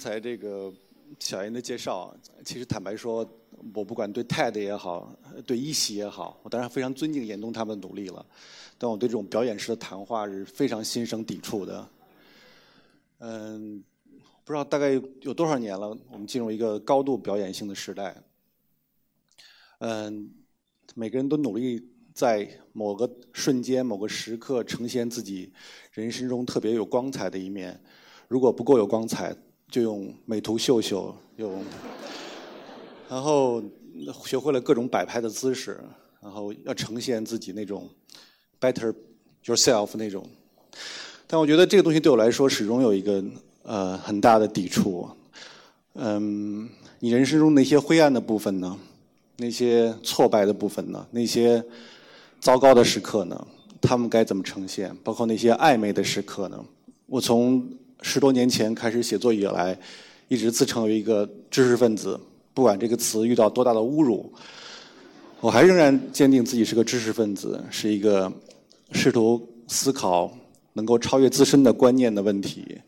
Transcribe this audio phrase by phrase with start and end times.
[0.00, 0.72] 刚才这个
[1.18, 2.16] 小严的介绍。
[2.42, 3.18] 其实坦白说，
[3.74, 8.24] 我不管对 TED 也好，对一席也好，我当然非常尊敬严冬他们的努力了。
[8.78, 11.86] 但我对这种表演式的谈话是非常心生抵触的。
[13.18, 13.84] 嗯，
[14.42, 18.16] 不知道大概有多少年了，我们进入一个高度表演性的时代。
[19.80, 20.30] 嗯，
[20.94, 25.52] 每个人都努力在某个瞬间、某个时刻呈现自己
[25.92, 27.78] 人生中特别有光彩的一面。
[28.28, 29.36] 如果不够有光彩，
[29.70, 31.62] 就用美图秀秀，用，
[33.08, 33.62] 然后
[34.24, 35.80] 学会了各种摆拍的姿势，
[36.20, 37.88] 然后要呈现自己那种
[38.60, 38.92] better
[39.44, 40.26] yourself 那种。
[41.26, 43.22] 但我觉得这个东西对我来说始终有一个
[43.62, 45.08] 呃很大的抵触。
[45.94, 48.76] 嗯，你人生中那些灰暗的部分呢？
[49.36, 51.06] 那些挫败的部分呢？
[51.12, 51.64] 那些
[52.40, 53.46] 糟糕的时刻呢？
[53.80, 54.94] 他们该怎么呈现？
[55.02, 56.64] 包括那些暧昧的时刻呢？
[57.06, 57.66] 我从
[58.02, 59.78] 十多年前开始写作以来，
[60.28, 62.18] 一直自称为一个知识分子。
[62.52, 64.32] 不管这个词遇到多大的侮辱，
[65.40, 68.30] 我还仍然坚定自己是个知识分子，是一个
[68.92, 70.36] 试图思考
[70.72, 72.78] 能够超越自身的观念的问题，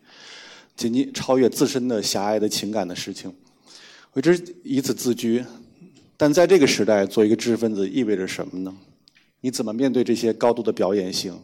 [0.76, 3.32] 仅仅超越自身的狭隘的情感的事情。
[4.12, 5.44] 我一直以此自居。
[6.16, 8.72] 但在这个时代，做一个知识分子意味着什么呢？
[9.40, 11.36] 你怎么面对这些高度的表演性？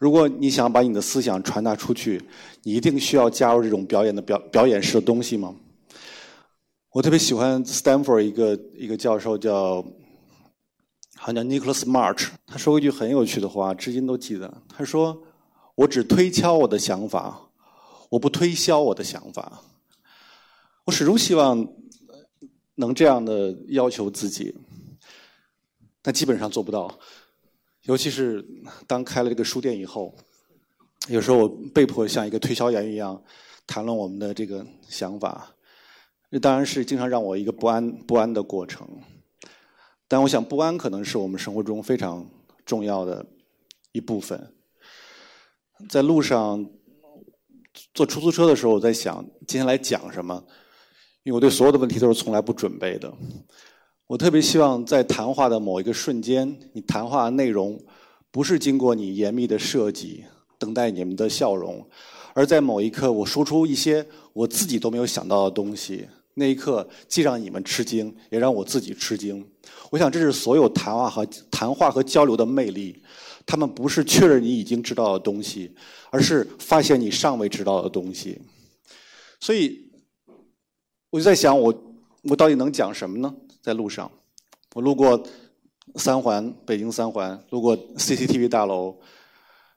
[0.00, 2.18] 如果你想把你的思想传达出去，
[2.62, 5.54] 你一定需要加入这种表演的表表演式的东西吗？
[6.88, 9.82] 我特别喜欢 Stanford 一个一个教授叫，
[11.16, 14.62] 好像叫 Nicholas March，他说过一句很有趣的话，至今都记得。
[14.74, 15.22] 他说
[15.76, 17.38] ：“我只推敲我的想法，
[18.08, 19.60] 我不推销我的想法。”
[20.86, 21.68] 我始终希望
[22.76, 24.56] 能这样的要求自己，
[26.00, 26.98] 但基本上做不到。
[27.90, 28.40] 尤其是
[28.86, 30.14] 当开了这个书店以后，
[31.08, 33.20] 有时候我被迫像一个推销员一样
[33.66, 35.52] 谈论我们的这个想法，
[36.30, 38.88] 这当然是经常让我一个不安不安的过程。
[40.06, 42.24] 但我想，不安可能是我们生活中非常
[42.64, 43.26] 重要的
[43.90, 44.54] 一部分。
[45.88, 46.64] 在路上
[47.92, 50.40] 坐出租车的时候，我在想接下来讲什么，
[51.24, 53.12] 因为我对所有的问题都是从来不准备的。
[54.10, 57.80] 我特别希望在谈话的某一个瞬间，你谈话的内容
[58.32, 60.24] 不是经过你严密的设计，
[60.58, 61.88] 等待你们的笑容，
[62.34, 69.46] 而在某一刻我说出一些我自己都没有想到的东西，那一刻既让你们吃惊，也让我自己吃惊。
[69.90, 73.00] 我想这是所有谈话和谈话和交流的魅力，
[73.46, 75.72] 他们不是确认你已经知道的东西，
[76.10, 78.40] 而是发现你尚未知道的东西。
[79.38, 79.88] 所以
[81.10, 81.72] 我就在想，我
[82.24, 83.32] 我到底能讲什么呢？
[83.62, 84.10] 在路上，
[84.74, 85.22] 我路过
[85.96, 88.96] 三环，北京三环，路过 CCTV 大楼，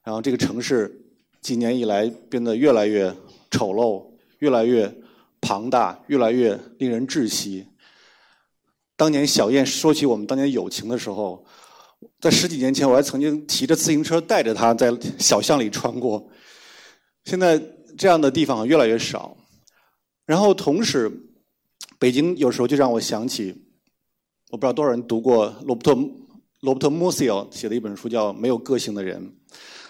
[0.04, 1.04] 然后这个城市
[1.42, 3.14] 几年以来变得越来越
[3.52, 4.06] 丑陋，
[4.40, 4.94] 越来越
[5.42, 7.68] 庞大，越来越令人窒息。
[8.96, 11.44] 当年小燕说起我们当年友情的时候，
[12.22, 16.30] 在十几年前我还曾经骑着自行车带着她在小巷里穿过。
[17.26, 17.62] 现在
[17.98, 19.36] 这样的地方越来越少，
[20.26, 21.12] 然后同时，
[21.98, 23.63] 北京有时候就让我想起。
[24.54, 26.00] 我不知道多少人读过罗伯特
[26.60, 29.20] 罗伯特穆西奥写的一本书，叫《没有个性的人》。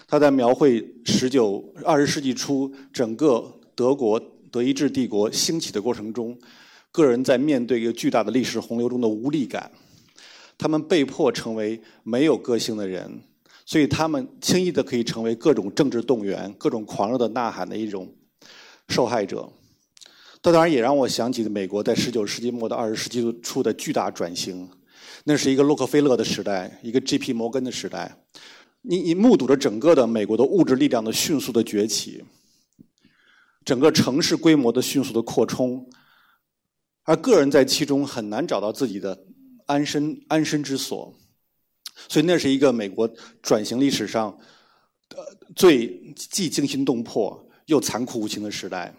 [0.08, 4.18] 他在描绘十九二十世纪初整个德国
[4.50, 6.34] 德意志帝国兴起的过程中，
[6.90, 9.70] 个人在面对一个巨大的历史洪流中的无力感。
[10.56, 13.20] 他们被迫成为没有个性的人，
[13.66, 18.10] 所以他们轻易的可以成为各种政治动员、各种狂热的呐喊的一种
[18.88, 19.46] 受害者。
[20.44, 24.68] 这当然也让我想起美国在十九世纪末到二十世纪初的巨大转型，
[25.24, 27.32] 那是一个洛克菲勒的时代，一个 J.P.
[27.32, 28.14] 摩根的时代。
[28.82, 32.22] 你你目睹着整个的美国的物质力量的迅速的崛起，
[33.64, 35.88] 整个城市规模的迅速的扩充，
[37.04, 39.18] 而个人在其中很难找到自己的
[39.64, 41.10] 安身安身之所。
[42.06, 43.08] 所以那是一个美国
[43.40, 44.38] 转型历史上
[45.16, 45.24] 呃
[45.56, 48.94] 最既惊心动魄又残酷无情的时代。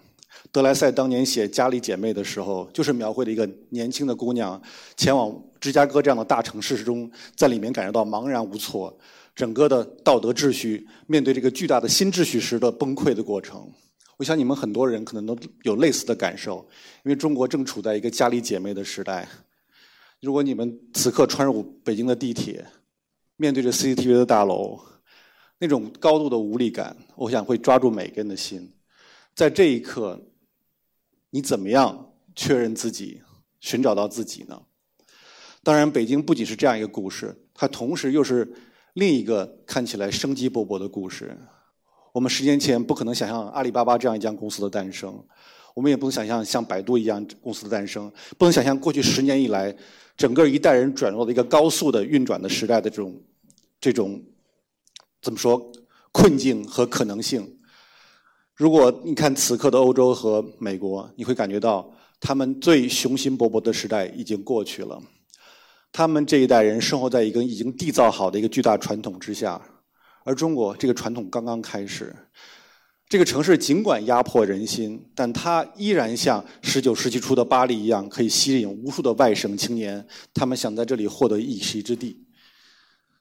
[0.52, 4.62] 德莱塞当年写《家里姐妹》的时候，就是描绘了一个年轻的姑娘
[4.96, 8.98] 前往芝加哥这样的大城市中，在里面感受到茫然无措，
[9.36, 13.70] 整个的道德秩序面对这个巨大的新秩序时的崩溃的过程。
[14.18, 16.66] 我想你们很多人可能都有类似的感受，
[17.04, 19.28] 因为中国正处在一个家里姐妹的时代。
[20.22, 22.66] 如果你们此刻穿入北京的地铁，
[23.36, 24.80] 面对着 CCTV 的大楼，
[25.60, 28.72] 那种高度的无力感，我想会抓住每个人的心。
[29.36, 30.22] 在这一刻，
[31.30, 33.22] 你怎么样确认自己、
[33.60, 34.62] 寻找到自己呢？
[35.62, 38.50] 当然，北京不仅是这样一个故事，它同时又是
[38.94, 41.38] 另一个看起来生机勃勃的故事。
[42.14, 45.22] 我们十年前不可能想象阿里巴巴这样一家公司的诞生，
[45.74, 49.76] 我们也不能想象像百度一样公司的诞生，不能想象过去十年以来
[50.16, 53.22] 整个一代人转入了一个高速的运转的时代的这种
[53.82, 54.24] 这种
[55.22, 55.70] 怎么说
[56.14, 57.55] 困境和可能性。
[58.56, 61.92] 如果你看此刻的欧洲和美国，你会感觉到
[62.22, 65.02] 他们最雄心勃勃的时代已经过去了。
[65.92, 69.62] 他们这一代人生活在一个已经缔造好的一个巨大传统之下，
[70.24, 72.16] 而中国这个传统刚刚开始。
[73.08, 82.26] 这个城市尽管压迫人心，但它依然像十九世纪初的巴黎一样，可以吸引无数的外省青年，他们想在这里获得一席之地。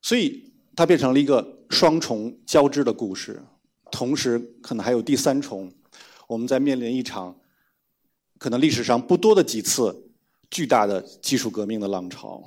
[0.00, 3.42] 所以，它变成了一个双重交织的故事。
[3.94, 5.72] 同时，可能还有第三重，
[6.26, 7.38] 我们在面临一场
[8.38, 10.10] 可能历史上不多的几次
[10.50, 12.42] 巨大的技术革命的浪潮。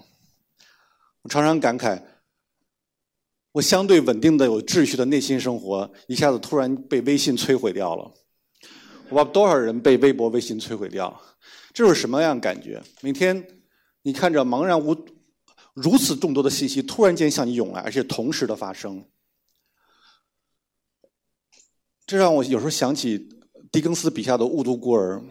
[1.22, 2.04] 我常常感慨，
[3.54, 8.04] 我相对稳定的、有秩序的内心生活，一下子突然被微信摧毁掉了。
[9.10, 11.18] 我不知道多少人被微博、微信摧毁掉，
[11.74, 12.84] 这是什么样感觉？
[13.02, 13.42] 每天
[14.02, 14.94] 你看着茫然无
[15.74, 19.02] 如此众多的信息突然间向你涌来，而且同时的发生，
[22.08, 23.28] 这让我有时候想起
[23.70, 25.18] 狄更斯笔下的《雾都孤儿》。《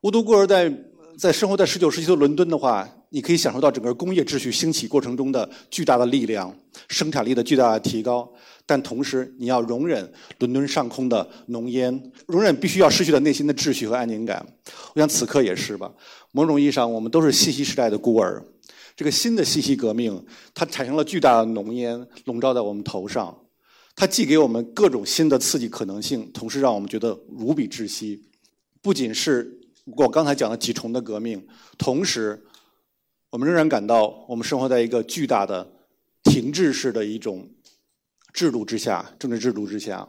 [0.00, 0.72] 雾都孤儿》在
[1.18, 2.88] 在生活在十九世纪的伦敦的话。
[3.08, 6.54] 你可以享受到整个工业秩序兴起过程中的巨大的力量，
[6.88, 8.28] 生产力的巨大的提高，
[8.66, 14.44] 但同时你要容忍伦敦上空的浓烟，容忍必须要失去的内心的秩序和安宁感。
[14.92, 15.90] 我想此刻也是吧。
[16.32, 18.44] 某种意义上，我们都是信息时代的孤儿。
[18.96, 20.22] 这个新的信息革命，
[20.52, 23.34] 它产生了巨大的浓烟，笼罩在我们头上。
[23.96, 28.22] 它既给我们各种新的刺激可能性，同时让我们觉得无比窒息。
[28.80, 29.58] 不仅是
[29.96, 31.44] 我刚才讲的几重的革命，
[31.76, 32.46] 同时。
[33.30, 35.70] 我们仍然感到，我们生活在一个巨大的
[36.22, 37.50] 停滞式的一种
[38.32, 40.08] 制度之下，政治制度之下。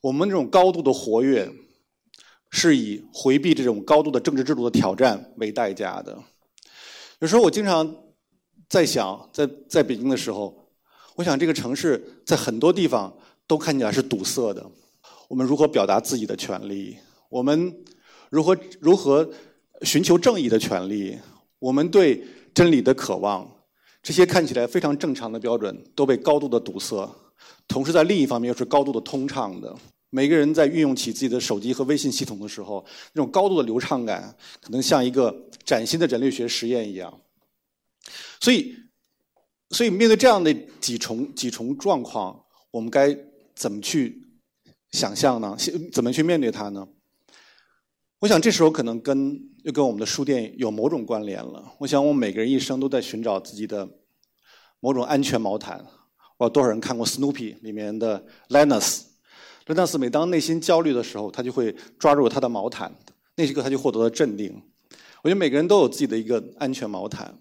[0.00, 1.52] 我们这种高度的活跃，
[2.50, 6.16] 是以回避这种高度的政治制度的挑战为代价的。
[7.18, 7.94] 有时候我经常
[8.68, 10.59] 在想，在在北京的时候，
[11.16, 13.12] 我想这个城市在很多地方
[13.46, 14.64] 都看起来是堵塞的。
[15.28, 16.96] 我们如何表达自己的权利？
[17.28, 17.74] 我们
[18.30, 19.28] 如何如何
[19.82, 21.18] 寻求正义的权利？
[21.58, 22.24] 我们对
[22.54, 23.48] 真理的渴望，
[24.02, 27.08] 这些看起来非常正常的标准都被高度的堵塞，
[27.68, 29.74] 同时在另一方面又是高度的通畅的。
[30.12, 35.32] 每个人在运用起自己的手机和微信系统的时候，那种高度的流畅感，可能像一个
[35.64, 37.20] 崭新的人类学实验一样。
[38.40, 38.74] 所以，
[39.70, 43.16] 所以面对这样的几重几重状况，我们该
[43.54, 44.22] 怎么去
[44.92, 45.56] 想象呢？
[45.92, 46.86] 怎么去面对它呢？
[48.18, 51.72] 我想这时候可能跟又跟我们的书店有某种关联了。
[51.78, 53.88] 我想我们每个人一生都在寻找自己的
[54.80, 55.84] 某种安全毛毯。
[56.36, 62.92] 我多少人看过《Snoopy》里面的 Linus？Linus 每当内心焦虑的时候，他就会抓住他的毛毯，
[63.36, 64.60] 那一刻他就获得了镇定。
[65.22, 67.38] 我觉得每个人都有自己的一个安全毛毯。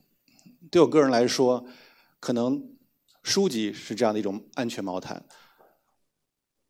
[0.69, 1.65] 对我个人来说，
[2.19, 2.61] 可能
[3.23, 5.25] 书籍是这样的一种安全毛毯。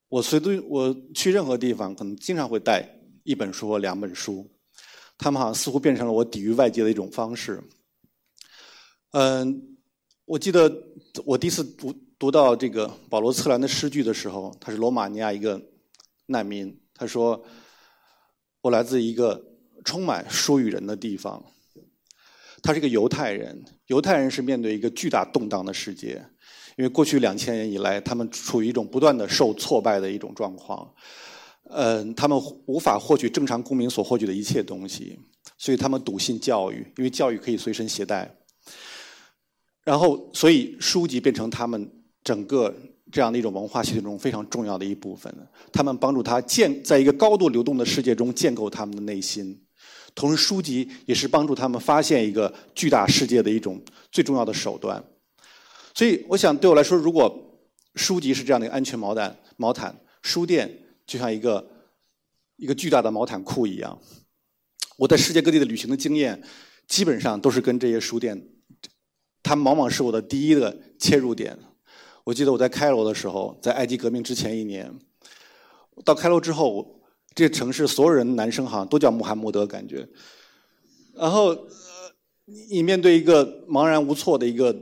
[0.07, 2.95] 我随对我去任何地方，可能经常会带。
[3.23, 4.49] 一本书或两本书，
[5.15, 7.61] 他们好像似乎变成了我抵御外界的一种方式。
[9.11, 9.77] 嗯，
[10.25, 10.83] 我记得
[11.25, 15.61] 我第一次读读到这个保罗·策兰的诗句的时候，他是罗马尼亚一个
[16.25, 16.75] 难民。
[16.95, 17.43] 他说
[18.61, 19.39] ：“我来自一个
[19.85, 21.43] 充满书与人的地方。”
[22.63, 26.23] 他是个犹太人，犹太人是面对一个巨大动荡的世界，
[26.77, 30.87] 因为过去两千年以来，他们处于一种不断的受挫败的一种状况。
[31.71, 35.19] 嗯，他们无法获取正常公民所获取的一切东西，
[35.57, 38.31] 所以他们笃信教育，因为教育可以随身携带。
[39.83, 41.91] 然后，所以书籍变成他们
[42.23, 42.71] 整个
[43.11, 45.33] 这样的一种文化系统中非常重要的一部分。
[45.73, 49.59] 他们帮助他建在一个高度流动的世界中建构他们的内心，
[50.15, 55.03] 同时书籍也是帮助他们发现一个巨大世界的一种最重要的手段。
[55.93, 57.33] 所以，我想对我来说，如果
[57.95, 60.85] 书籍是这样的一个安全毛毯，毛毯书店。
[61.09, 61.67] 就像一个
[62.55, 63.99] 一个巨大的毛毯库一样，
[64.95, 66.39] 我在世界各地的旅行的经验，
[66.87, 68.39] 基本上都是跟这些书店，
[69.41, 71.57] 它往往是我的第一个切入点。
[72.23, 74.93] 我记得我在开罗的时候，在埃及革命之前一年，
[76.05, 76.98] 到开罗之后，
[77.35, 80.07] 这城市所有人男生好像都叫穆罕默德，感觉。
[81.13, 81.57] 然后
[82.69, 84.75] 你面对一个茫然无措的一个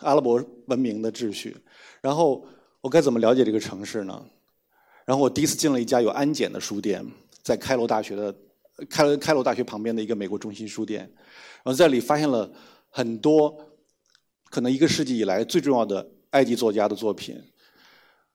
[0.00, 1.56] 阿拉伯文明的秩序，
[2.00, 2.44] 然后
[2.80, 4.24] 我该怎么了解这个城市呢？
[5.04, 7.04] 然后我第一次进了一家有安检的书店，
[7.42, 8.34] 在开罗大学的
[8.90, 11.00] 开罗开罗大学旁边的一个美国中心书店，
[11.62, 12.50] 然后在里发现了
[12.90, 13.56] 很多
[14.50, 17.42] 可能一个世纪以来最重要的埃及作家的作品。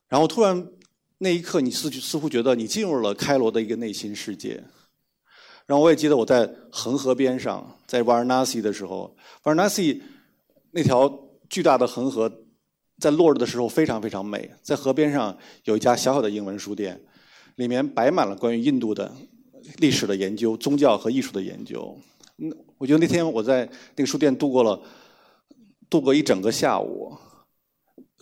[0.08, 0.68] 然后突然
[1.18, 4.62] 那一刻，你似似乎觉得你进入了开罗的一个内心世界。
[5.66, 10.02] 然后我也记得我在恒河边上，在瓦尔纳西的时候，瓦尔纳西
[10.72, 11.10] 那条
[11.48, 12.30] 巨大的恒河，
[12.98, 14.50] 在落日的时候非常非常美。
[14.60, 17.00] 在河边上有一家小小的英文书店，
[17.56, 19.10] 里面摆满了关于印度的
[19.78, 21.96] 历史的研究、宗教和艺术的研究。
[22.38, 23.64] 嗯，我觉得那天我在
[23.96, 24.78] 那个书店度过了
[25.88, 27.16] 度过一整个下午，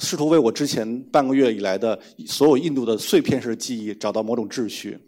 [0.02, 4.98] 试图为我之前半个月以来的所有印度的碎片式记忆找到某种秩序。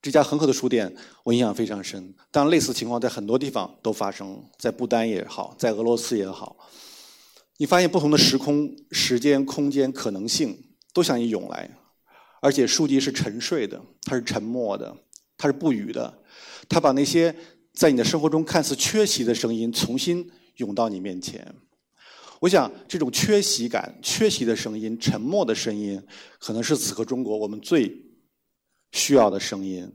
[0.00, 6.56] 这家恒河的书店我印象非常深，当类似情况在很多地方都发生，在不丹也好，在俄罗斯也好，
[7.58, 10.56] 你发现不同的时空、时间、空间可能性
[10.94, 11.68] 都向你涌来，
[12.40, 14.96] 而且书籍是沉睡的，它是沉默的，
[15.36, 16.22] 它是不语的，
[16.68, 17.34] 它把那些
[17.74, 21.54] 在你的生活中看似缺席的声音重新涌到你面前。
[22.40, 26.02] 我想，这种缺席感、缺席的声音、沉默的声音，
[26.38, 28.04] 可能是此刻中国我们最。
[28.92, 29.86] 需要的声音，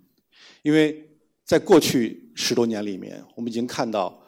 [0.62, 1.10] 因为
[1.43, 4.21] 在过去十多年里面，我们已经看到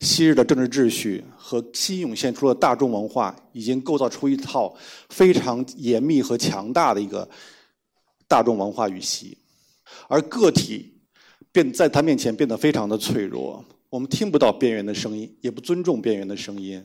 [0.00, 4.74] 昔日的政治秩序和新涌现出的大众文化，已经构造出一套
[5.10, 7.28] 非常严密和强大的一个
[8.26, 9.38] 大众文化语系，
[10.08, 10.98] 而个体
[11.52, 13.64] 变在他面前变得非常的脆弱。
[13.88, 16.84] 我们听不到边缘的声音，也不尊重边缘的声音。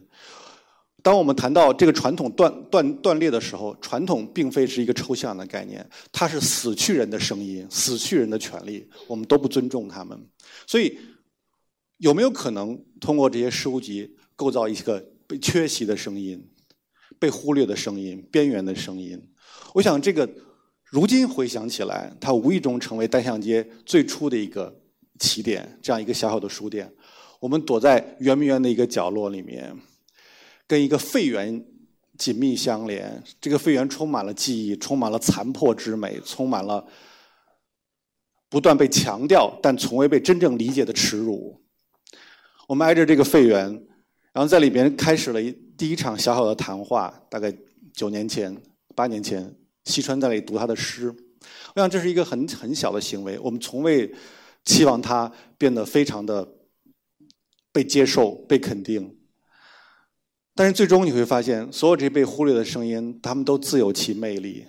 [1.03, 10.17] 当我们谈到这个传统断断断裂的时候，传统并非是一个抽象的概念，它是死去人的声音、死去人的权利，我们都不尊重他们。
[10.65, 10.97] 所以，
[11.97, 16.41] 有没有可能通过这些书籍构造一个被缺席的声音、
[17.19, 19.21] 被忽略的声音、边缘的声音？
[19.73, 20.29] 我想，这个
[20.85, 24.73] 如今回想起来，它无意中成为单向街最初的一个
[25.19, 26.89] 起点，这样一个小小的书店。
[27.41, 29.75] 我们躲在圆明园的一个角落里面。
[30.67, 31.65] 跟一个废园
[32.17, 36.85] 紧密相连，这个废园充满了记忆，充满了残破之美，充满了
[38.49, 41.61] 不断被强调但从未被真正理解的耻辱。
[42.67, 43.65] 我们挨着这个废园，
[44.31, 47.13] 然后在里边开始了一第一场小小的谈话。
[47.29, 47.53] 大概
[47.93, 48.55] 九年前、
[48.95, 49.53] 八年前，
[49.85, 51.13] 西川在那里读他的诗。
[51.75, 54.09] 我想这是一个很很小的行为，我们从未
[54.63, 56.47] 期望他变得非常的
[57.71, 59.17] 被接受、被肯定。
[60.55, 64.65] 但是最终你会发现，所有这些被忽略的声音，他们都自有其魅力。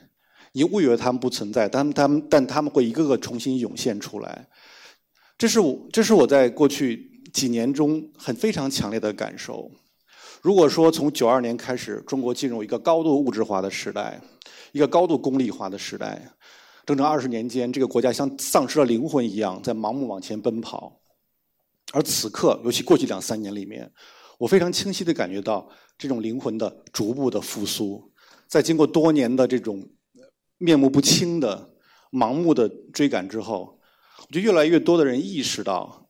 [0.52, 4.48] 你误以为他们不存在，但他们但他们会一个个重新涌现出来。
[5.36, 9.70] 这是我这是我在过去几年中很非常强烈的感受。
[10.40, 14.18] 如果说从九二年开始，中国进入一个高度物质化的时代，
[14.72, 16.22] 一个高度功利化的时代，
[16.86, 20.98] 整整二十年间，这个国家像丧失了灵魂一样，在盲目往前奔跑。
[21.92, 23.92] 而此刻，尤其过去两三年里面。
[24.38, 28.12] 我非常清晰的感觉到这种灵魂的逐步的复苏，
[28.46, 29.88] 在经过多年的这种
[30.58, 31.74] 面目不清的
[32.10, 33.78] 盲目的追赶之后，
[34.18, 36.08] 我觉得越来越多的人意识到，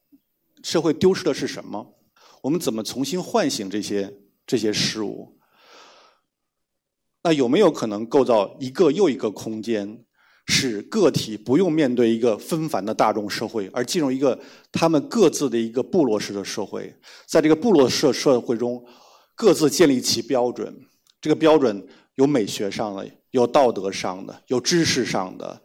[0.62, 1.94] 社会丢失的是什么？
[2.42, 5.38] 我们怎么重新唤醒这些这些事物？
[7.22, 10.04] 那有没有可能构造一个又一个空间？
[10.46, 14.38] 使个体不用面对一个纷繁的大众社会，而进入一个
[14.70, 16.94] 他们各自的一个部落式的社会。
[17.26, 18.84] 在这个部落社社会中，
[19.34, 20.74] 各自建立起标准。
[21.20, 21.86] 这个标准
[22.16, 25.62] 有美学上的，有道德上的，有知识上的。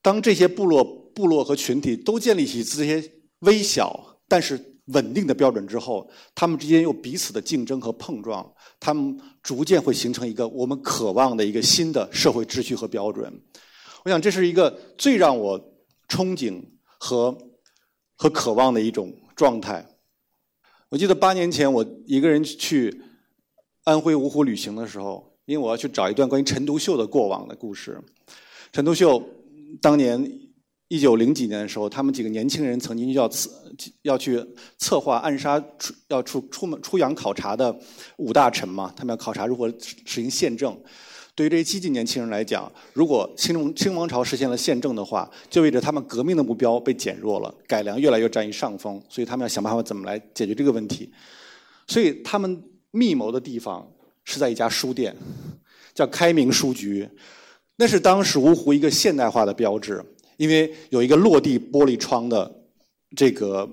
[0.00, 0.82] 当这些部落、
[1.14, 13.30] 部落和群体都建立起这些微小但是稳定的标准之后，他们之间又彼此的竞争和碰撞，他们逐渐会形成一个我们渴望的一个新的社会秩序和标准。
[14.04, 15.58] 我想这是一个最让我
[16.08, 16.62] 憧憬
[16.98, 17.36] 和
[18.16, 19.86] 和渴望的一种状态。
[20.88, 23.02] 我记得八年前我一个人去
[23.84, 28.00] 安徽芜湖旅行的时候，因为我要去找一段关于陈独秀的过往的故事。
[28.72, 29.22] 陈独秀
[29.80, 30.40] 当年
[30.88, 33.50] 一九零几年的时候，他们几个年轻人曾经要策
[34.02, 34.44] 要去
[34.78, 37.78] 策划暗杀出要出出门出洋考察的
[38.16, 40.76] 五大臣嘛，他们要考察如何实行宪政。
[41.40, 51.10] 对于这些激进年轻人来讲，如果清王清王朝实现了宪政的话，就意味着他们革命的目标被减弱了，改良越来越占于上风，所以他们要想办法怎么来解决这个问题。
[51.86, 53.90] 所以他们密谋的地方
[54.22, 55.16] 是在一家书店，
[55.94, 57.08] 叫开明书局，
[57.76, 60.04] 那是当时芜湖一个现代化的标志，
[60.36, 62.54] 因为有一个落地玻璃窗的
[63.16, 63.66] 这个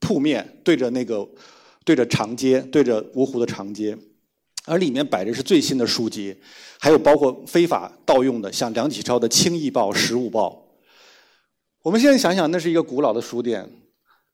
[0.00, 1.28] 铺面对着那个
[1.84, 3.94] 对着长街，对着芜湖的长街。
[4.72, 6.34] 而里面摆着是最新的书籍，
[6.80, 10.48] 还有包括非法盗用的，像梁启超的《清易报》《时务报》。
[11.82, 13.70] 我们现在想想，那是一个古老的书店，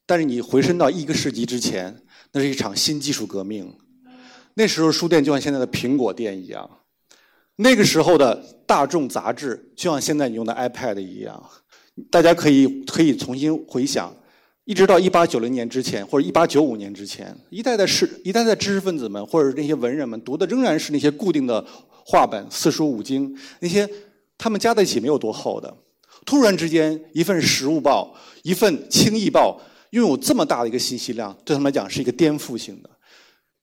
[0.07, 3.75] 但是你回身到一个世纪之前，那是一场新技术革命。
[4.54, 6.71] 那时候书店就像现在的苹果店一样，
[7.57, 11.50] 那个时候的大众杂志，就像现在你用的 iPad 一样，
[12.12, 14.14] 大家可以可以重新回想，
[14.68, 21.64] 一直到一八九零年之前，或者一八九五年之前，一代的是一代的知识分子们或者那些文人们读的仍然是那些固定的
[22.04, 23.88] 话本、四书五经，那些
[24.37, 25.75] 他们加在一起没有多厚的。
[26.26, 29.58] 突然之间，一份《时务报》、一份《清易报》，
[29.96, 32.90] 拥有这么大的一个信息量，对他们来讲是一个颠覆性的。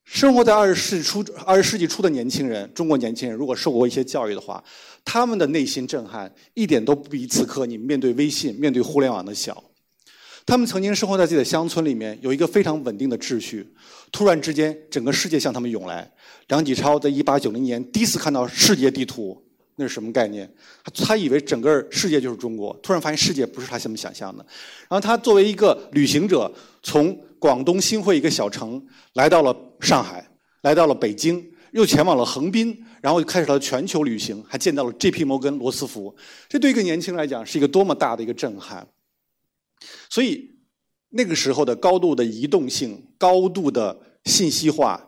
[0.06, 4.64] 生活在二十世纪初、二十世纪初的年轻人，中国年轻人，如果受过一些教育的话，
[5.04, 9.64] 他们的内心震撼一点都不比此刻你面对微信、面对互联网的小。
[10.46, 13.68] 他们曾经生活在自己的乡村里面，有一个非常稳定的秩序。
[14.12, 16.10] 突然之间，整个世界向他们涌来。
[16.48, 19.44] 梁启超在一八九零年第一次看到世界地图，
[19.76, 20.48] 那是什么概念？
[20.94, 24.46] 他以为整个世界就是中国，突然发现世界不是他这么想象的。
[24.88, 26.52] 然后他作为一个旅行者，
[26.84, 28.80] 从广东新会一个小城
[29.14, 30.24] 来到了上海，
[30.62, 35.24] 来到了北京，又前往了横滨，然后就开始了全球旅行，还见到了 J.P.
[35.24, 36.16] 摩根、罗斯福。
[36.48, 38.88] 这对一个年轻人来讲是一个多么大的一个震撼！
[40.10, 40.56] 所以
[41.10, 45.02] 那个时候的高度的移动性、高度的信息化，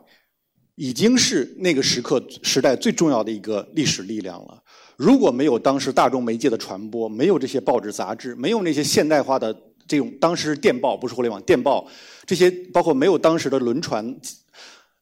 [0.75, 4.63] 已经是那个时刻时代最重要的一个历史力量了。
[4.95, 9.55] 如果没有当时大众媒介的传播，没有这些报纸杂志，没有那些现代化的
[9.87, 11.87] 这种当时电报不是互联网电报，
[12.25, 14.15] 这些包括没有当时的轮船。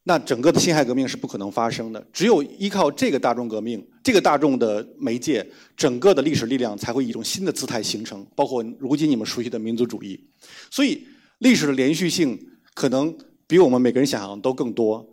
[0.07, 5.43] 那整个的辛亥革命是不可能发生的，只有依靠这个大众革命，这个大众的媒介，
[5.75, 10.29] 整个的历史力量才会以一种新的姿态形成，包括如今你们熟悉的民族主义。
[10.69, 11.03] 所以
[11.39, 12.39] 历史的连续性
[12.75, 15.03] 可能比我们每个人想象的都更多。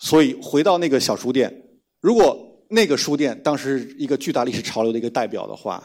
[0.00, 1.62] 所以回到那个小书店，
[2.00, 2.36] 如果
[2.70, 5.80] 那个书店当时一个巨大历史潮流的一个代表的话，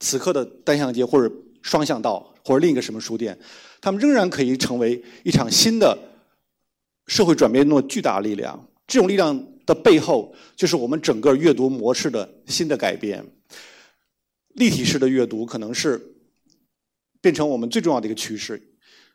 [0.00, 3.38] 此刻的单向街或者双向道或者另一个什么书店，
[3.82, 5.98] 他们仍然可以成为一场新的。
[7.06, 13.24] 社会转变中的巨大力量，这种力量的背后，就是我们整个阅读模式的新的改变。
[14.54, 16.00] 立体式的阅读可能是
[17.20, 18.60] 变成我们最重要的一个趋势。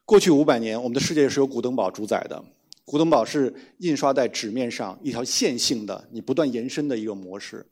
[0.05, 2.43] 过去五百年，我们的世界是由古登堡主宰的。
[2.83, 7.65] 古登堡是印刷在纸面上一条线性的、你不断延伸的一个模式，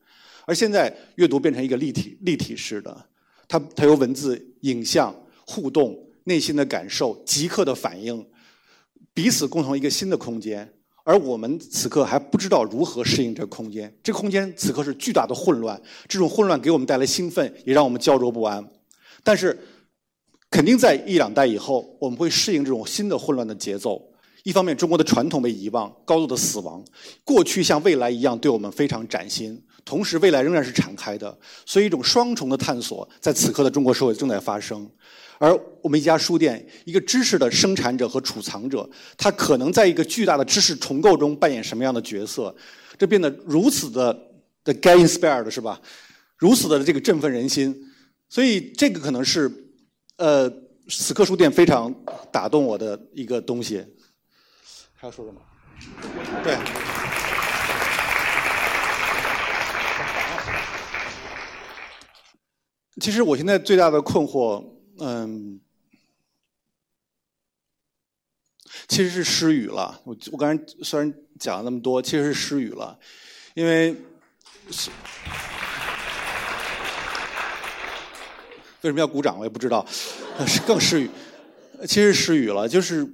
[0.46, 3.06] 而现在阅读变成一个立体、立体式的，
[3.48, 8.24] 它它由文字、影像、互动、内心的感受、即刻的反应。
[9.18, 10.72] 彼此共同一个新的空间，
[11.04, 13.92] 而我们此刻还不知道如何适应这个空间。
[14.04, 18.64] 这空间此刻是巨大的混乱，这种混乱给我们带来兴奋，也让我们焦灼不安。
[19.24, 19.58] 但是，
[20.52, 24.00] 肯定在一两代以后，我们会适应这种新的混乱的节奏。
[24.44, 26.80] 一方面，中国的传统被遗忘，高度的死亡；
[27.24, 31.36] 过去像未来一样对我们非常崭新，同时未来仍然是敞开的。
[31.66, 34.88] 所以，一种双重的探索在此刻的中国社会正在发生。
[35.40, 42.54] 而我们一家书店，一个知识的生产者和储藏者，他可能在一个巨大的知识重构中扮演什么样的角色？
[42.98, 44.14] 这变得如此的
[44.64, 45.80] 的 get inspired 是吧？
[46.38, 47.74] 如此的这个振奋人心，
[48.28, 49.50] 所以这个可能是
[50.18, 50.52] 呃，
[50.90, 51.94] 此刻书店非常
[52.32, 53.86] 打动我的一个东西。
[54.96, 55.40] 还要说什么？
[56.44, 56.58] 对。
[63.00, 64.64] 其实我现在最大的困惑。
[65.00, 65.62] 嗯，
[68.88, 70.02] 其实是失语了。
[70.04, 72.98] 我我刚才虽然讲了那么多，其实是失语了，
[73.54, 73.92] 因为
[78.82, 79.86] 为什么要鼓掌我也不知道，
[80.48, 81.10] 是更失语。
[81.82, 83.08] 其实失语了，就是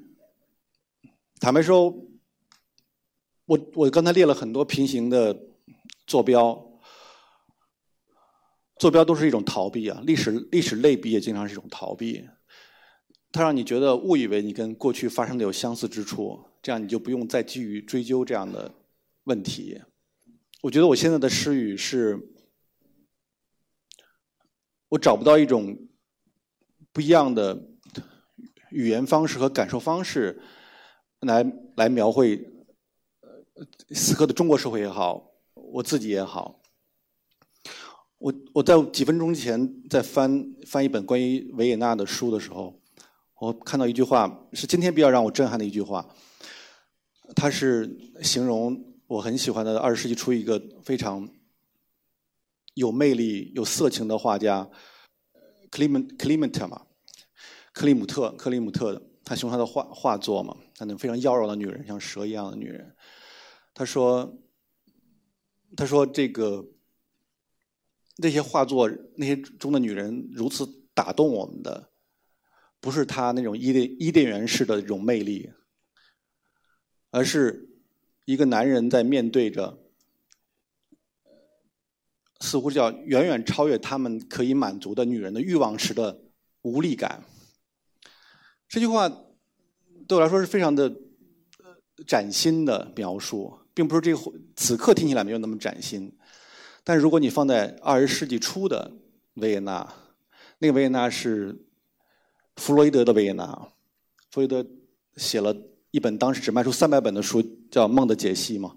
[1.42, 1.94] 坦白说，
[3.46, 5.38] 我我刚才列了很多平行的
[6.08, 6.73] 坐标。
[8.78, 12.28] 坐标都是一种逃避啊，历史历史类比也经常是一种逃避，
[13.32, 18.74] 它让你觉得误以为你跟过去发生的有相似之处，这样你就不用再基于追究这样的
[19.26, 19.82] 问题。
[20.62, 22.20] 我觉得我现在的失语是，
[24.90, 25.78] 我找不到一种
[26.92, 27.70] 不一样的
[28.72, 30.42] 语言方式和感受方式
[31.20, 32.44] 来来描绘
[33.94, 36.63] 此刻的中国社会也好，我自己也好。
[38.24, 42.74] 我我在几分钟前在翻翻一本关于维也纳的书的时候，
[43.38, 46.08] 我看到一句话，是今天比较让我震撼的一句话。
[47.36, 51.28] 它是形容我很喜欢的二十世纪初一个非常
[52.76, 54.70] 有魅力、有色情的画家，
[55.70, 56.82] 克里姆克里姆特嘛，
[57.74, 62.96] 克里姆特克里姆特的，他形容他的画画作嘛，他那非常妖娆的女人，像蛇一样的女人。
[63.74, 64.34] 他说，
[65.76, 66.66] 他说这个。
[68.18, 71.90] 那些画作，那些中的女人如此打动我们的，
[72.80, 75.52] 不是她那种伊甸伊甸园式的这种魅力，
[77.10, 77.70] 而是
[78.26, 79.80] 一个男人在面对着
[82.40, 86.22] 似乎叫远远超越他们可以满足的女人的欲望时的
[86.62, 87.24] 无力感。
[88.68, 89.10] 这句话
[90.08, 90.94] 对我来说是非常的
[92.06, 94.20] 崭新的描述，并不是这个
[94.56, 96.16] 此刻听起来没有那么崭新。
[96.86, 98.92] 但如果你放在二十世纪初的
[99.36, 99.88] 维也纳，
[100.60, 101.58] 那个维也纳是
[102.58, 103.46] 弗洛伊德的维也纳，
[104.30, 104.66] 弗洛伊德
[105.16, 105.56] 写了
[105.92, 107.42] 一本当时只卖出三百本的书，
[107.72, 108.76] 叫《梦的解析》嘛。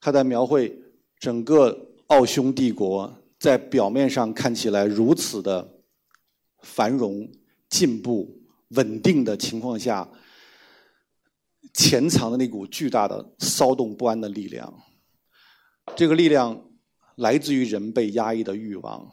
[0.00, 0.76] 他在描绘
[1.20, 5.82] 整个奥匈帝国在表面上看起来如此的
[6.62, 7.30] 繁荣、
[7.68, 10.08] 进步、稳定的情况下，
[11.74, 14.74] 潜藏的那股巨大的骚动不安的力量。
[15.94, 16.60] 这个力量。
[17.20, 19.12] 来自于人被压抑的欲望，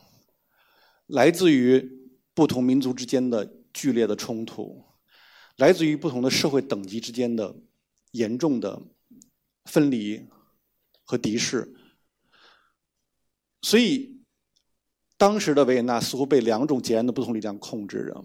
[1.07, 4.81] 来自于不同民族之间的剧烈的冲突，
[5.57, 7.53] 来自于不同的社会等级之间的
[8.11, 8.81] 严重的
[9.65, 10.25] 分离
[11.03, 11.75] 和敌视。
[13.61, 14.21] 所以，
[15.17, 18.23] 当时的维也纳似乎被两种截然的不同力量控制着。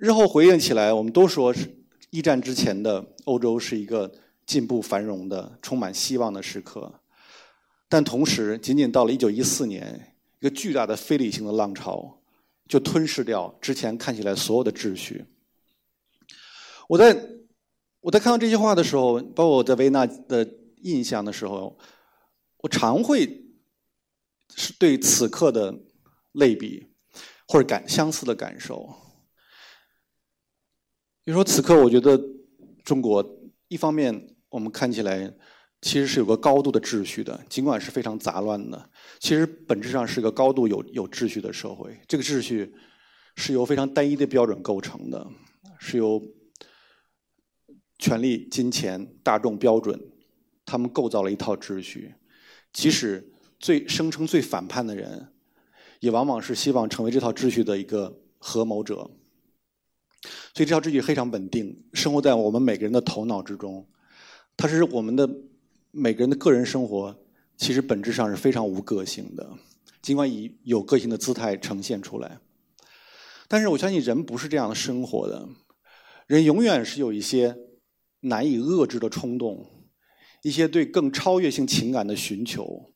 [0.00, 4.10] 日后回忆起来，我们都说是一战之前的欧洲是一个
[4.46, 7.02] 进步繁荣的、充满希望的时刻。
[7.90, 12.20] 但同时，仅仅到了一九一四年，一个巨大的非理性的浪潮
[12.68, 15.24] 就吞噬掉之前看起来所有的秩序。
[16.86, 17.18] 我在
[18.00, 20.46] 我在看到这些话的时候，包括我在维纳的
[20.82, 21.78] 印象的时候，
[22.58, 23.24] 我常会
[24.54, 25.74] 是对此刻的
[26.32, 26.86] 类比
[27.46, 28.86] 或者感相似的感受。
[31.24, 32.22] 比如说，此刻我觉得
[32.84, 33.24] 中国
[33.68, 35.34] 一方面我们看起来。
[35.80, 41.96] 其实是有个高度的秩序的，尽管是非常杂乱的，其实本质上是个高度有有秩序的社会。
[42.08, 42.74] 这个秩序
[43.36, 45.24] 是由非常单一的标准构成的，
[45.78, 46.20] 是由
[48.00, 49.96] 权力、金钱、大众标准，
[50.66, 52.12] 他们构造了一套秩序。
[52.72, 55.32] 即使最声称最反叛的人，
[56.00, 58.96] 也往往是希望成为这套秩序的一个合谋者。
[60.52, 63.88] 所以这套秩序非常稳定，生活在我们每个人的头脑之中，
[64.56, 65.30] 它是我们的。
[65.90, 67.18] 每个人的个人生活
[67.56, 69.58] 其实本质上是非常无个性的，
[70.02, 72.40] 尽管以有个性的姿态呈现出来。
[73.48, 75.48] 但是我相信人不是这样的生活的，
[76.26, 77.56] 人永远是有一些
[78.20, 79.88] 难以遏制的冲动，
[80.42, 82.92] 一些对更超越性情感的寻求。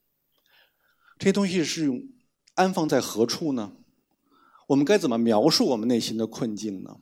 [1.18, 1.90] 这些东西是
[2.54, 3.72] 安放在何处呢？
[4.68, 6.98] 我们该怎么描述我们内心的困境呢？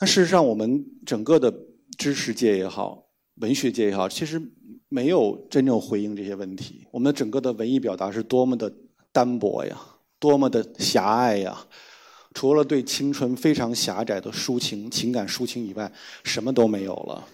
[0.00, 1.52] 那事实上，我们整个的
[1.96, 3.07] 知识界也好。
[3.40, 4.40] 文学界也好，其实
[4.88, 6.86] 没有真正回应这些问题。
[6.90, 8.72] 我们的整个的文艺表达是多么的
[9.12, 9.80] 单薄呀，
[10.18, 11.66] 多么的狭隘呀！
[12.34, 15.90] 除了对青春非常狭窄的抒情、情感抒情以外，
[16.22, 17.28] 什么都没有了。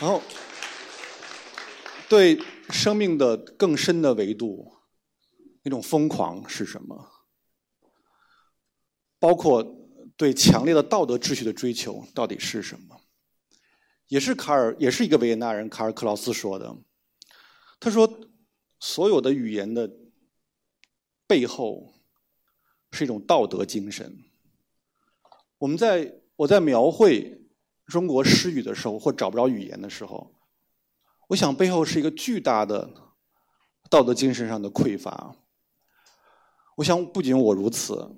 [0.00, 0.20] 然后，
[2.08, 4.72] 对生命的更深的维度，
[5.62, 7.08] 那种疯狂是什么？
[9.18, 9.64] 包括
[10.16, 12.95] 对强烈的道德秩序的追求到底是什么？
[14.08, 16.76] 也是卡尔，也是一个维也纳人，卡尔克劳斯说的。
[17.80, 18.20] 他说，
[18.78, 19.90] 所有的语言的
[21.26, 21.92] 背后
[22.92, 24.16] 是一种道德精神。
[25.58, 27.48] 我们在我在描绘
[27.86, 30.32] 中国诗语的时候，或找不着语言的时候，
[31.28, 32.88] 我想背后是一个巨大的
[33.90, 35.34] 道德精神上的匮乏。
[36.76, 38.14] 我想不仅我如此，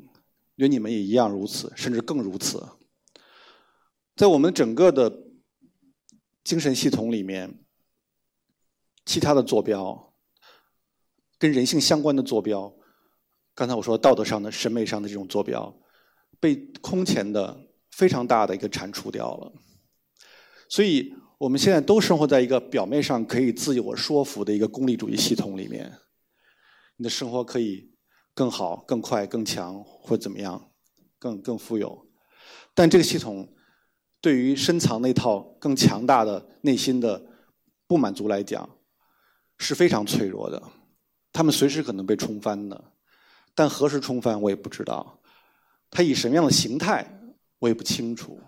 [0.56, 2.62] 连你们也一样如此，甚至更如此。
[4.14, 5.27] 在我们整个的。
[6.48, 7.62] 精神系统里面，
[9.04, 10.14] 其他的坐标
[11.38, 12.74] 跟人性相关的坐标，
[13.54, 15.78] 刚才我说道德上的、审美上的这种坐标，
[16.40, 19.52] 被空前的非常大的一个铲除掉了。
[20.70, 25.98] 所以我们现在都生活在一个表面上可以自我说服的一个功利主义系统里面，
[26.96, 27.92] 你的生活可以
[28.32, 30.72] 更好、更快、更强，或怎么样，
[31.18, 32.08] 更更富有，
[32.72, 33.52] 但这个系统。
[34.28, 37.18] 对于深藏那套更强大的内心的
[37.86, 38.68] 不满足来讲，
[39.56, 40.62] 是非常脆弱的。
[41.32, 42.92] 他们随时可能被冲翻的，
[43.54, 45.18] 但何时冲翻我也不知道。
[45.90, 47.10] 他以什么样的形态
[47.58, 48.38] 我也不清楚。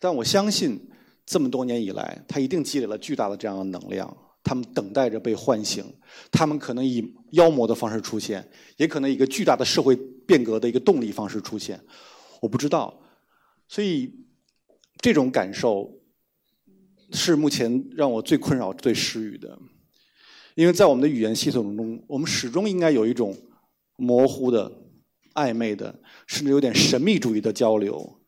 [0.00, 0.80] 但我相信，
[1.26, 4.16] 这么多年以来，他一定积累了巨大的这样的能量。
[4.42, 5.84] 他们等待着被唤醒。
[6.32, 9.94] 他们可能以妖魔的方式出现，也可能以一个巨大的社会
[10.26, 11.78] 变革的一个动力方式出现。
[12.40, 12.98] 我不知道，
[13.68, 14.26] 所以。
[15.00, 16.00] 这种感受
[17.12, 19.58] 是目前让我最困扰、最失语的，
[20.54, 23.36] 因为在我们的语言系统中，我们始终应该有一种
[23.96, 24.70] 模糊的、
[25.34, 28.20] 暧昧的，甚至有点神秘主义的交流。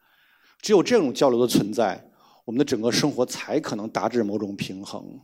[0.63, 2.11] 只有这种交流的存在，
[2.45, 5.21] 我们的整个生活才可能达至某种平衡，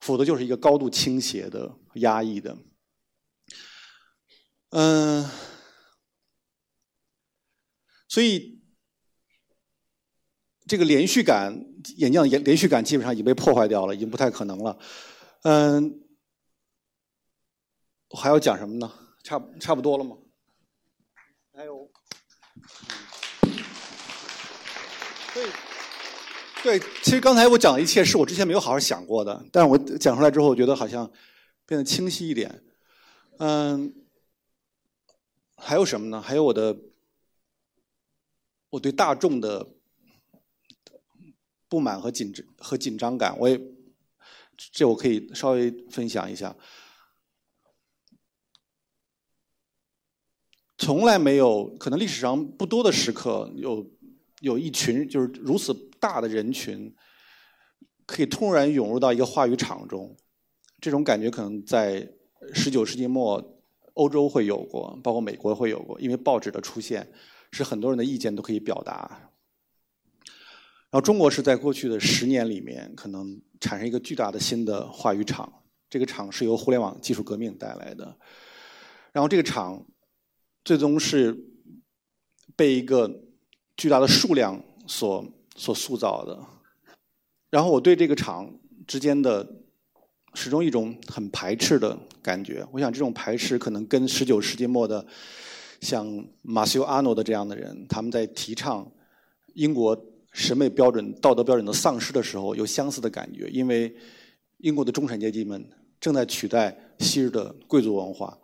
[0.00, 2.56] 否则就是一个高度倾斜的、压抑的。
[4.70, 5.28] 嗯，
[8.08, 8.59] 所以
[10.70, 11.52] 这个连续感，
[11.96, 14.78] 演讲连连续感基本上已经被破坏掉了，已经不太可能了。
[15.42, 16.00] 嗯，
[18.10, 18.88] 还要讲什么呢？
[19.24, 20.16] 差差不多了吗？
[21.52, 21.90] 还有，
[25.34, 25.50] 对，
[26.62, 31.10] 对，其实刚才我讲的一切是我之前没有好好想过的，但是我讲出来之后，我觉得好像
[31.66, 32.62] 变得清晰一点。
[33.38, 33.92] 嗯。
[35.56, 36.22] 还有什么呢？
[36.22, 36.76] 还有我的，
[38.70, 39.66] 我对大众的
[41.70, 43.58] 不满和紧张和紧张感，我也
[44.56, 46.54] 这我可以稍微分享一下。
[50.76, 53.90] 从来没有，可能历史上不多的时刻，有
[54.40, 56.94] 有一群就是如此大的人群，
[58.04, 60.14] 可以突然涌入到一个话语场中，
[60.80, 62.06] 这种感觉可能在
[62.52, 63.56] 十九世纪末。
[63.94, 67.06] 欧洲会有过，包括美国会有过，因为报纸的出现，
[67.50, 69.29] 是很多人的意见都可以表达。
[70.90, 75.52] 然后中国是在过去的十年里面，可能产生一个巨大的新的话语场，
[75.88, 78.16] 这个场是由互联网技术革命带来的。
[79.12, 79.86] 然后这个场
[80.64, 81.36] 最终是
[82.56, 83.22] 被一个
[83.76, 85.24] 巨大的数量所
[85.56, 86.38] 所塑造的。
[87.50, 88.52] 然后我对这个场
[88.86, 89.56] 之间的。
[90.32, 92.64] 始终一种很排斥的感觉。
[92.70, 95.04] 我想，这种排斥可能跟十九世纪末的
[95.80, 96.06] 像
[96.40, 98.88] 马修·阿诺的这样的人，他们在提倡
[99.54, 100.00] 英国
[100.32, 103.48] 审美标准、道德标准的丧失的时候有相似的感觉。
[103.48, 103.94] 因为
[104.58, 105.68] 英国的中产阶级们
[106.00, 108.38] 正在取代昔日的贵族文化。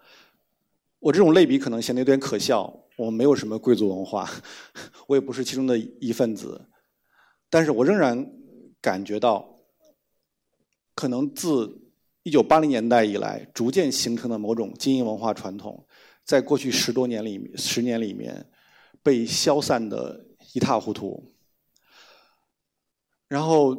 [0.98, 2.72] 我这种类比可能显得有点可笑。
[2.96, 4.28] 我没有什么贵族文化，
[5.06, 6.60] 我也不是其中的一份子。
[7.50, 8.26] 但是我仍然
[8.80, 9.52] 感觉到。
[10.98, 11.78] 可能自
[12.22, 15.86] 一九八零年代以来，逐渐形成的某种精英文化传统，
[16.24, 18.46] 在过去十多年里、十年里面，
[19.02, 21.35] 被消散的一塌糊涂。
[23.28, 23.74] 然后，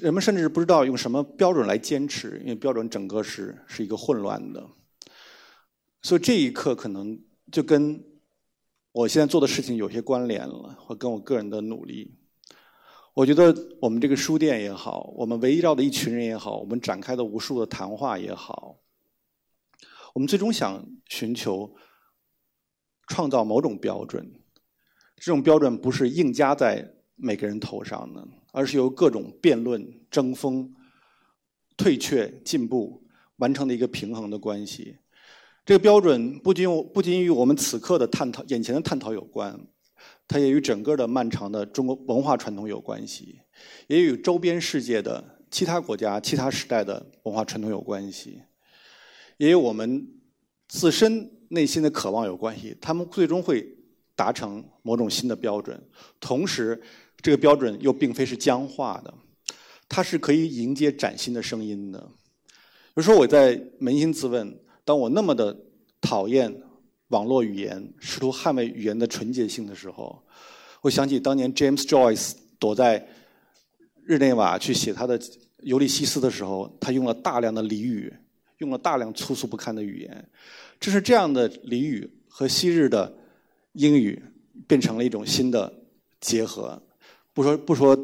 [0.00, 4.66] 人们甚至不知道用什么标准来坚持，因为标准整个是是一个混乱的。
[6.02, 8.02] 所以这一刻，可能就跟
[8.92, 12.18] 我现在做的事情有些关联了，或跟我个人的努力。
[13.14, 18.78] 我觉得我们这个书店也好，我们围绕的一群人也好，我们展开的无数的谈话也好，
[20.14, 21.76] 我们最终想寻求
[23.08, 24.32] 创造某种标准。
[25.16, 30.72] 这种标准不是硬加在每个人头上的，而是由各种辩论、争锋、
[31.76, 33.02] 退却、进步
[33.38, 34.98] 完成的一个平衡的关系。
[35.66, 39.58] 这个标准不仅不仅与我们此刻的探讨、眼前的探讨有关。
[40.26, 43.40] 它也与整个的漫长的中国文化传统有关系，
[43.86, 48.42] 也与周边世界的其他国家、其他时代的文化传统有关系，
[49.36, 50.08] 也与我们
[50.68, 52.76] 自身内心的渴望有关系。
[52.80, 53.76] 他们最终会
[54.16, 55.80] 达成某种新的标准，
[56.18, 56.80] 同时，
[57.22, 59.14] 这个标准又并非是僵化的，
[59.88, 62.00] 它是可以迎接崭新的声音的。
[62.00, 65.56] 比如说，我在扪心自问：当我那么的
[66.00, 66.62] 讨厌。
[67.08, 70.18] 网络语言试图捍卫语言的纯洁性的时候，
[70.80, 73.06] 我想起当年 James Joyce 躲在
[74.06, 75.18] 日内瓦去写他的
[75.58, 78.10] 《尤利西斯》的时候，他用了大量的俚语，
[78.60, 80.26] 用了大量粗俗不堪的语言。
[80.80, 83.14] 正是这样的俚语和昔日的
[83.72, 84.18] 英语
[84.66, 85.70] 变成了一种新的
[86.18, 86.82] 结合。
[87.34, 87.96] 不说不说，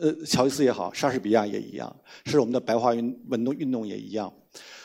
[0.00, 1.94] 呃，乔伊斯也好，莎士比亚也一样，
[2.26, 4.32] 是我们的白话运文动运动也一样。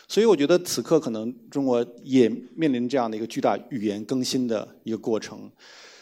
[0.07, 5.51] 所以我觉得此刻可能中国也面临这样的一个巨大语言更新的一个过程，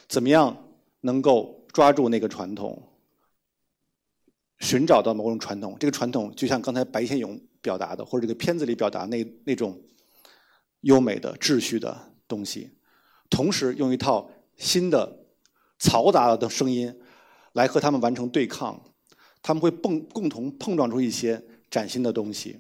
[0.08, 0.56] 怎么样
[1.02, 2.82] 能够抓住那个传统，
[4.60, 5.76] 寻找到某种传统？
[5.80, 9.78] 这个传统就像刚才白先勇表达的，或者这个片子里表达那那种
[10.82, 11.98] 优美的秩序的
[12.28, 12.70] 东西，
[13.30, 15.26] 同时用一套新的
[15.80, 16.94] 嘈杂的声音
[17.58, 18.80] 来和他们完成对抗，
[19.42, 22.60] 他们会蹦共同碰撞出一些崭新的东西。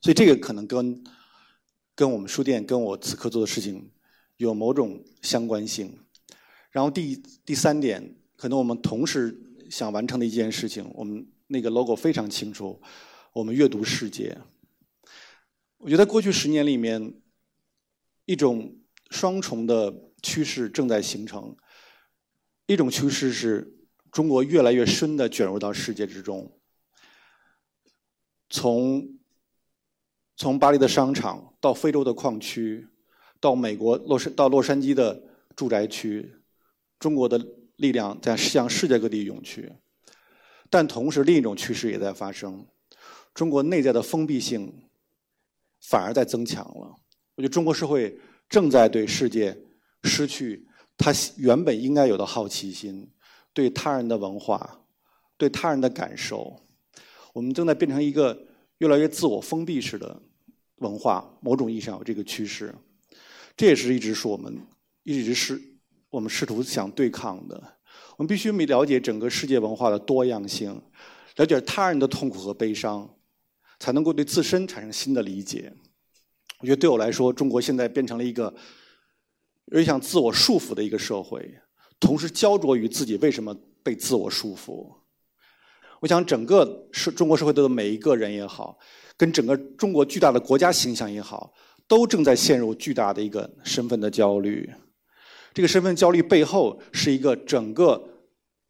[0.00, 1.04] 所以这个可能跟
[1.96, 3.90] 跟我们书店跟我此刻做的事情
[4.36, 5.98] 有某种相关性。
[6.70, 9.36] 然后第第三点，可能我们同时
[9.68, 12.80] 想完成的一件事情，我们那个 logo 非常清楚，
[13.32, 14.38] 我们阅读世界。
[15.78, 17.14] 我觉得过去十年里面，
[18.26, 18.76] 一种
[19.10, 21.56] 双重的趋势正在形成。
[22.66, 23.77] 一种趋势是
[24.10, 26.50] 中国越来越深的卷入到世界之中，
[28.48, 29.18] 从
[30.36, 32.86] 从巴黎的商场到非洲的矿区，
[33.40, 35.22] 到美国洛杉到洛杉矶的
[35.56, 36.34] 住宅区，
[36.98, 37.44] 中国的
[37.76, 39.72] 力量在向世界各地涌去。
[40.70, 42.66] 但同时，另一种趋势也在发生：
[43.34, 44.88] 中国内在的封闭性
[45.80, 46.94] 反而在增强了。
[47.34, 48.18] 我觉得中国社会
[48.48, 49.56] 正在对世界
[50.02, 50.66] 失去
[50.96, 53.10] 它原本应该有的好奇心，
[53.52, 54.80] 对他人的文化，
[55.36, 56.60] 对他人的感受，
[57.32, 58.46] 我们正在变成一个
[58.78, 60.20] 越来越自我封闭式的
[60.76, 61.36] 文化。
[61.40, 62.74] 某种意义上有这个趋势，
[63.56, 64.56] 这也是一直是我们
[65.02, 65.60] 一直是
[66.10, 67.60] 我们试图想对抗的。
[68.16, 70.80] 我们必须了解整个世界文化的多样性，
[71.36, 73.08] 了解他人的痛苦和悲伤，
[73.78, 75.72] 才能够对自身产生新的理解。
[76.58, 78.52] 我觉得对我来说，中国现在变成了一个
[79.66, 81.58] 有点像自我束缚的一个社会，
[82.00, 84.94] 同时焦灼于自己为什么被自我束缚。
[86.00, 88.78] 我想，整个社中国社会的每一个人也好，
[89.16, 91.52] 跟整个中国巨大的国家形象也好，
[91.88, 94.70] 都正在陷入巨大的一个身份的焦虑。
[95.52, 98.00] 这个身份焦虑背后是一个整个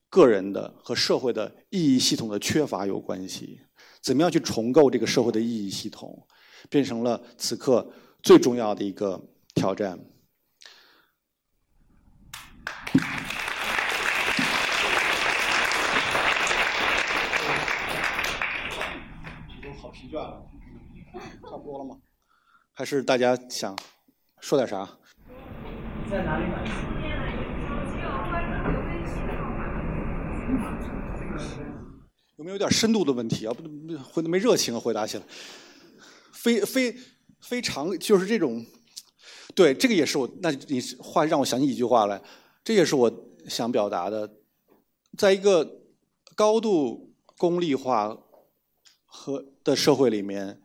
[0.09, 3.61] 个人的和社会的意义系统的缺乏有关系。
[4.01, 6.27] 怎么样去重构这个社会的意义系统，
[6.71, 7.87] 变成了此刻
[8.23, 9.21] 最重要的一个
[9.55, 9.99] 挑战。
[19.77, 20.42] 好疲倦了，
[21.42, 21.99] 差不多了吗？
[22.73, 23.77] 还是大家想
[24.40, 24.88] 说点啥？
[26.11, 26.64] 在哪里买？
[32.37, 33.53] 有没有点深度的问题啊？
[33.53, 33.62] 不，
[33.99, 35.25] 回没热情啊，回答起来。
[36.33, 36.97] 非非
[37.40, 38.64] 非常就是这种，
[39.55, 40.31] 对，这个也是我。
[40.40, 42.23] 那你话让我想起一句话来，
[42.64, 43.12] 这也是我
[43.47, 44.37] 想表达的。
[45.18, 45.83] 在一个
[46.35, 48.16] 高度功利化
[49.05, 50.61] 和的社会里面，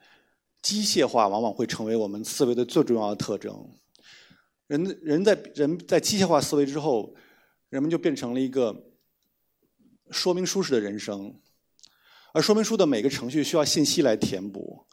[0.62, 3.70] 机械化往往会成为我们思维的最重要的特征。
[4.68, 7.14] 人人在人在机械化思维之后，
[7.70, 8.92] 人们就变成了一个
[10.10, 11.36] 说明书式的人生，
[12.34, 14.86] 而说明书的每个程序需要信息来填补，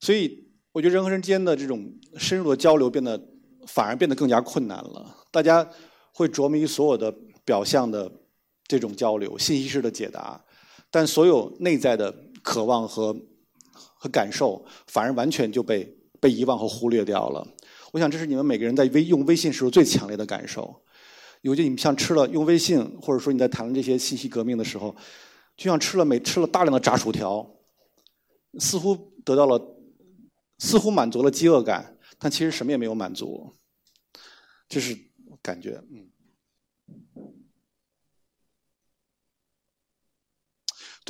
[0.00, 3.28] 所以我觉得人和人之间的这种深入的交流变得
[3.68, 5.24] 反而变得更加困难了。
[5.30, 5.66] 大家
[6.12, 7.14] 会着迷于所有的
[7.44, 8.10] 表象的
[8.66, 10.44] 这种交流、信息式的解答，
[10.90, 13.14] 但所有内在的渴望和
[13.72, 17.46] 和感受反而完全就被被遗忘和忽略掉了。
[17.92, 20.82] 我想，这是你们每个人在微用微信时候最强烈的感受。
[21.42, 24.94] 尤其你们像吃了用微信，或者说你在谈论这些信息革命的时候，
[25.56, 27.50] 就像吃了每吃了大量的炸薯条，
[28.58, 29.60] 似乎得到了，
[30.58, 33.54] 似乎满足了饥饿感，但其实什么也没有满足。
[34.68, 34.96] 这是
[35.42, 36.10] 感觉，嗯。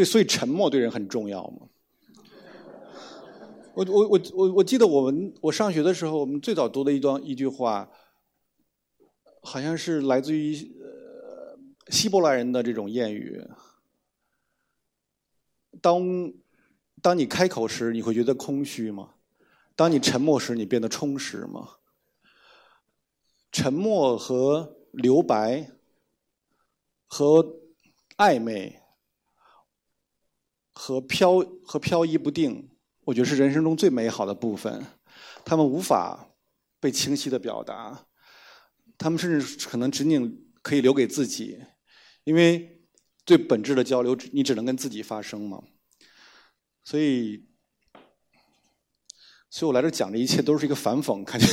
[0.01, 1.69] 对，所以沉默对人很重要嘛。
[3.75, 7.91] 我我我我我记得我们我上学的时候，我们最早读的一段一句话，
[9.43, 11.59] 好像是来自于呃
[11.89, 13.47] 希伯来人的这种谚语。
[15.83, 16.33] 当
[17.03, 19.17] 当你开口时，你会觉得空虚吗？
[19.77, 21.77] 当你沉默时，你变得充实吗？
[23.53, 25.71] 沉默和留白
[27.07, 27.61] 和
[28.17, 28.80] 暧昧
[30.73, 32.71] 和飘和飘移不定。
[33.05, 34.87] 我觉得是人生中最美好的部分，
[35.45, 36.35] 他们无法
[36.79, 38.07] 被清晰的表达，
[38.97, 41.59] 他们甚至可能仅仅可以留给自己，
[42.25, 42.85] 因为
[43.25, 45.63] 最本质的交流，你只能跟自己发生嘛。
[46.85, 47.49] 所以，
[49.49, 51.47] 所以我来这讲这一切都是一个反讽，感觉。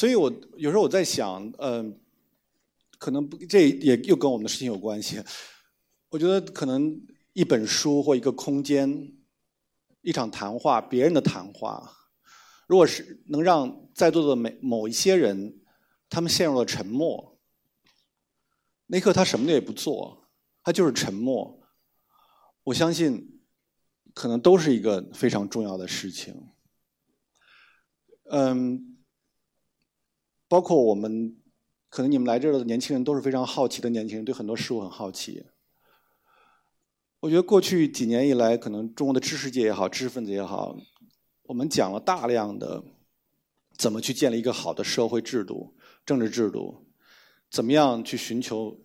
[0.00, 2.00] 所以我有时候我在想，嗯。
[2.98, 5.24] 可能不，这也又跟我们的事情有关系。
[6.10, 7.00] 我觉得可能
[7.32, 9.14] 一本书或一个空间，
[10.02, 11.90] 一场谈话，别人的谈话，
[12.66, 15.62] 如果是能让在座的每某一些人，
[16.10, 17.38] 他们陷入了沉默，
[18.84, 20.28] 那一刻他什么也不做，
[20.62, 21.58] 他就是沉默。
[22.64, 23.40] 我相信，
[24.12, 26.50] 可能都是一个非常重要的事情。
[28.30, 28.89] 嗯，
[30.50, 31.38] 包括我们。
[31.92, 35.44] 可能你们来这儿的年轻人都是非常好奇的年轻人，对很多事物很好奇。
[37.18, 40.78] 我觉得过去几年以来，可能中国的知识界也好，知识分子也好，
[41.48, 42.80] 我们讲了大量的
[43.76, 45.74] 怎么去建立一个好的社会制度、
[46.06, 46.86] 政治制度，
[47.50, 48.78] 怎么样去寻求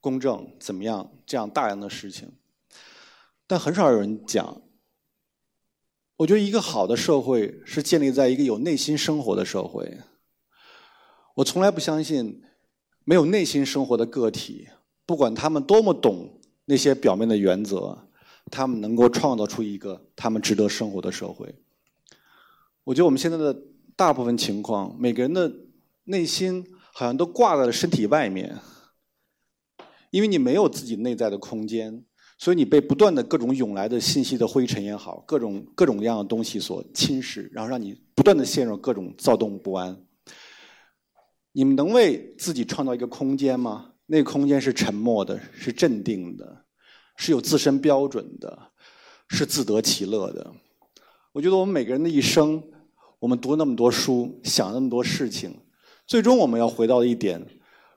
[0.00, 2.30] 公正，怎么样这样大量的事情，
[3.48, 4.62] 但很少有人讲。
[6.18, 9.98] 我觉得一个好的社会是建立在一个有内心生活的社会。
[11.34, 12.42] 我从来不相信。
[13.04, 14.68] 没有内心生活的个体，
[15.04, 17.98] 不管他们多么懂那些表面的原则，
[18.48, 21.52] 他们能够创造出一个他们值得生活的社会。
[22.84, 23.60] 我觉得我们现在的
[23.96, 25.52] 大部分情况，每个人的
[26.04, 28.56] 内心好像都挂在了身体外面，
[30.12, 32.04] 因为你没有自己内在的空间，
[32.38, 40.00] 所以你被不断的各种涌来的信息的灰尘也好，各种各种各样的东西所侵蚀，然后让你不断的陷入各种躁动不安。
[41.52, 43.92] 你们能为自己创造一个空间吗？
[44.06, 46.64] 那个空间是沉默的，是镇定的，
[47.16, 48.70] 是有自身标准的，
[49.28, 50.52] 是自得其乐的。
[51.32, 52.62] 我觉得我们每个人的一生，
[53.18, 55.54] 我们读那么多书，想那么多事情，
[56.06, 57.46] 最终我们要回到的一点：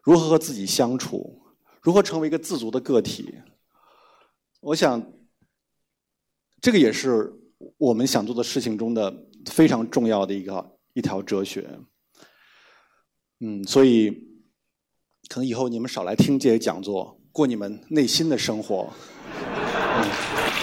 [0.03, 1.41] 如何和自己相处，
[1.81, 3.33] 如何成为一个自足的个体。
[4.61, 5.01] 我想，
[6.61, 7.33] 这个也是
[7.77, 9.13] 我们想做的事情中的
[9.47, 11.69] 非常重要的一个一条哲学。
[13.39, 14.11] 嗯，所以
[15.27, 18.93] 可能以后你们少来听这些讲座，过你们内心的生活。
[19.27, 20.54] 嗯